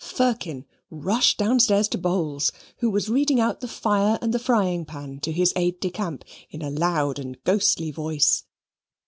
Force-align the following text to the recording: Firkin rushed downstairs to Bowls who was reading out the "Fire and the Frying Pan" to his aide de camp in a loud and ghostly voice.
Firkin 0.03 0.65
rushed 0.89 1.37
downstairs 1.37 1.87
to 1.89 1.97
Bowls 1.99 2.51
who 2.77 2.89
was 2.89 3.07
reading 3.07 3.39
out 3.39 3.59
the 3.59 3.67
"Fire 3.67 4.17
and 4.19 4.33
the 4.33 4.39
Frying 4.39 4.83
Pan" 4.83 5.19
to 5.19 5.31
his 5.31 5.53
aide 5.55 5.79
de 5.79 5.91
camp 5.91 6.25
in 6.49 6.63
a 6.63 6.71
loud 6.71 7.19
and 7.19 7.37
ghostly 7.43 7.91
voice. 7.91 8.43